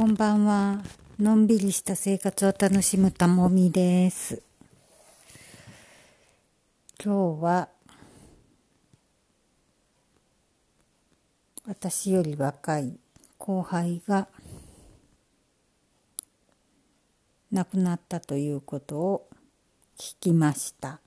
[0.00, 0.82] こんばんは。
[1.18, 4.42] のんびりした生活を楽しむたもみです。
[7.04, 7.68] 今日は
[11.66, 12.98] 私より若い
[13.36, 14.28] 後輩が
[17.52, 19.28] 亡くなったということを
[19.98, 20.98] 聞きました。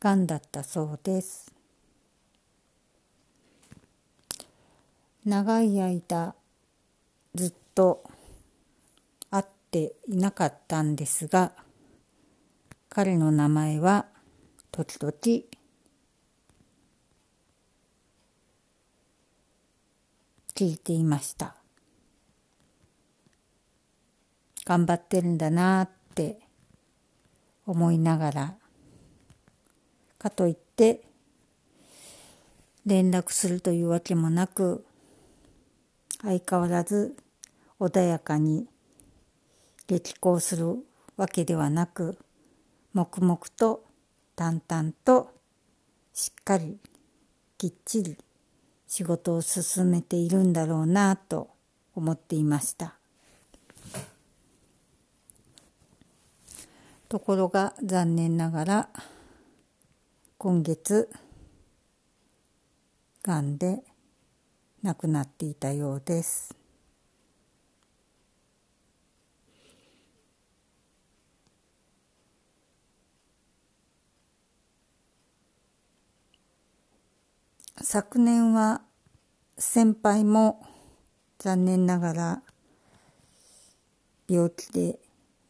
[0.00, 1.53] がんだったそうです。
[5.24, 6.34] 長い間
[7.34, 8.04] ずっと
[9.30, 11.52] 会っていなかったんですが
[12.90, 14.04] 彼の名前は
[14.70, 15.12] 時々
[20.54, 21.56] 聞いていました。
[24.64, 26.38] 頑張ってるんだなって
[27.66, 28.54] 思いながら
[30.18, 31.02] かといって
[32.86, 34.84] 連絡するというわけもなく
[36.24, 37.14] 相変わらず
[37.78, 38.66] 穏やかに
[39.86, 40.76] 激高する
[41.16, 42.16] わけではなく
[42.94, 43.84] 黙々と
[44.34, 45.30] 淡々と
[46.14, 46.78] しっかり
[47.58, 48.16] きっちり
[48.86, 51.50] 仕事を進めているんだろうなと
[51.94, 52.94] 思っていました。
[57.08, 58.88] ところが残念ながら
[60.38, 61.08] 今月
[63.22, 63.82] がんで
[64.84, 66.54] 亡くなっていたようです。
[77.80, 78.82] 昨年は
[79.56, 80.66] 先輩も
[81.38, 82.42] 残念ながら
[84.28, 84.98] 病気で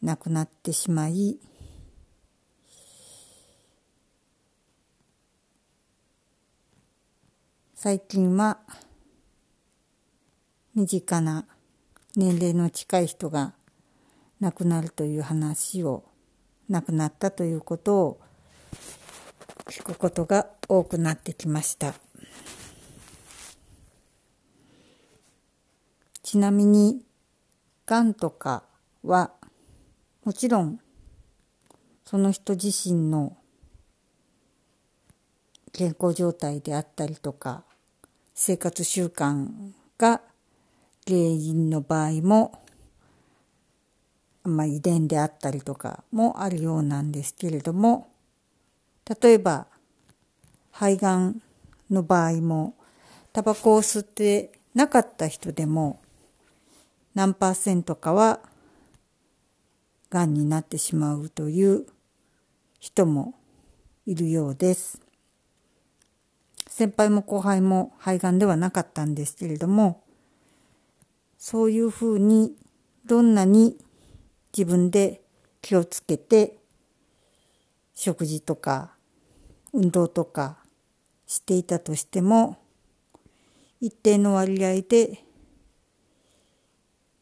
[0.01, 1.37] 亡くなってしまい
[7.73, 8.59] 最近は
[10.75, 11.45] 身近な
[12.17, 13.53] 年齢の近い人が
[14.41, 16.03] 亡くなるという話を
[16.67, 18.19] 亡くなったということを
[19.67, 21.93] 聞くことが多くなってきました。
[26.23, 27.05] ちなみに
[27.85, 28.63] がんとか
[29.01, 29.31] は
[30.25, 30.81] もちろん
[32.03, 33.37] その人自身の
[35.71, 37.63] 健康状態であったりとか
[38.33, 39.47] 生活習慣
[39.97, 40.21] が
[41.07, 42.63] 原因の場合も、
[44.43, 48.09] まあ、遺伝であったりとかもあるようなんですけれども
[49.21, 49.67] 例えば
[50.71, 51.41] 肺がん
[51.91, 52.75] の場合も
[53.33, 55.99] タバコを吸ってなかった人でも
[57.13, 58.39] 何パーセントかは
[60.09, 61.85] がんになってしまうという
[62.79, 63.35] 人も
[64.05, 65.01] いるようです。
[66.67, 70.04] 先輩も後輩も肺がんではなかったんですけれども
[71.37, 72.55] そういうふうに
[73.05, 73.77] どんなに
[74.55, 75.21] 自分で
[75.61, 76.57] 気をつけて
[77.93, 78.91] 食事とか
[79.73, 80.57] 運動とか
[81.27, 82.57] していたとしても
[83.81, 85.23] 一定の割合で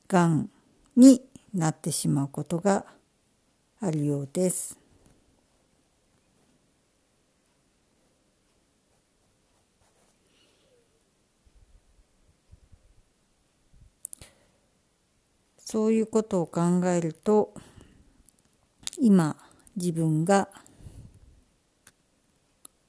[0.08, 0.50] がん
[0.96, 1.22] に
[1.54, 2.86] なってしまうことが
[3.80, 4.83] あるようです。
[15.74, 17.52] そういうことを考えると
[19.00, 19.36] 今
[19.76, 20.48] 自分が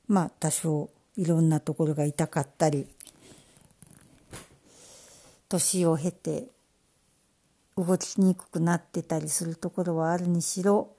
[0.06, 2.87] まあ多少いろんなところが痛かったり
[5.49, 6.49] 年を経て
[7.75, 10.91] 動きにくくなってたりするところはあるにしろ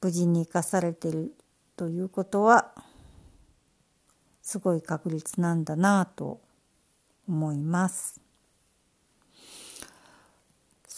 [0.00, 1.34] 無事に生かされてる
[1.76, 2.72] ということは
[4.40, 6.40] すごい確率なんだなと
[7.28, 8.25] 思います。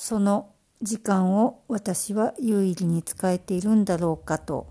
[0.08, 4.66] その時間を私は有意義に使えているんだろうかと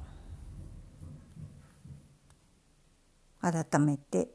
[3.39, 4.29] 改めて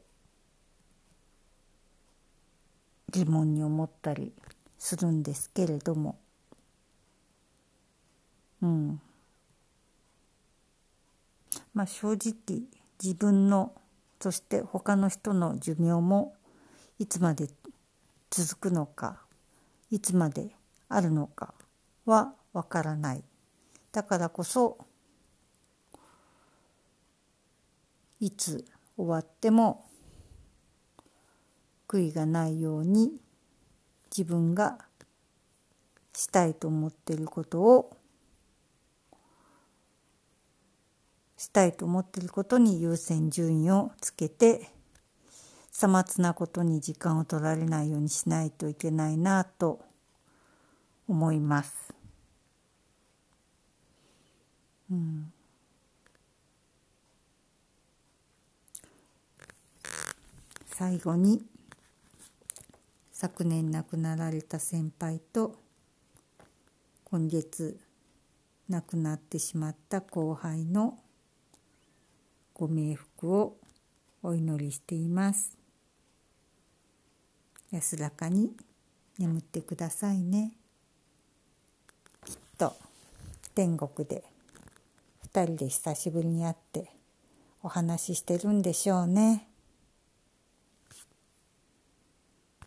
[3.11, 4.31] 疑問に思ったり
[4.77, 6.17] するんですけれども。
[8.61, 9.01] うん。
[11.73, 12.61] まあ正直
[13.03, 13.73] 自分の
[14.21, 16.37] そして他の人の寿命も
[16.97, 17.49] いつまで
[18.29, 19.19] 続くのか
[19.91, 20.55] いつまで
[20.95, 21.53] あるのか
[22.05, 23.23] はわからない。
[23.91, 24.77] だからこそ
[28.19, 29.85] いつ終わっても
[31.87, 33.11] 悔いがないように
[34.15, 34.79] 自分が
[36.13, 37.97] したいと思っていることを
[41.37, 44.69] したいと思っていることに優先順位をつけて
[45.71, 49.83] さまつなことに時間を取られないようにしないといけないなと
[51.07, 51.93] 思います。
[54.91, 55.33] うん、
[60.67, 61.43] 最後に
[63.11, 65.55] 昨年亡くなられた先輩と
[67.05, 67.79] 今月
[68.69, 70.97] 亡くなってしまった後輩の
[72.53, 73.57] ご冥福を
[74.21, 75.57] お祈りしています。
[77.71, 78.51] 安らかに
[79.17, 80.53] 眠ってくださいね。
[82.63, 82.77] と
[83.55, 84.23] 天国で。
[85.33, 86.91] 2人で久しぶりに会って
[87.63, 89.47] お話ししてるんでしょうね。